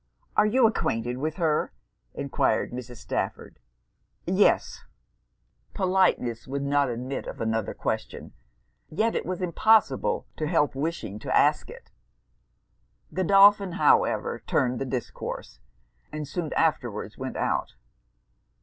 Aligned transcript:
'Are 0.35 0.47
you 0.47 0.65
acquainted 0.65 1.19
with 1.19 1.35
her?' 1.35 1.71
enquired 2.15 2.71
Mrs. 2.71 2.97
Stafford. 2.97 3.59
'Yes.' 4.25 4.81
Politeness 5.75 6.47
would 6.47 6.63
not 6.63 6.89
admit 6.89 7.27
of 7.27 7.39
another 7.39 7.75
question: 7.75 8.33
yet 8.89 9.13
it 9.13 9.27
was 9.27 9.43
impossible 9.43 10.25
to 10.37 10.47
help 10.47 10.73
wishing 10.73 11.19
to 11.19 11.37
ask 11.37 11.69
it. 11.69 11.91
Godolphin, 13.13 13.73
however, 13.73 14.41
turned 14.47 14.79
the 14.79 14.85
discourse, 14.85 15.59
and 16.11 16.27
soon 16.27 16.51
afterwards 16.53 17.19
went 17.19 17.37
out. 17.37 17.75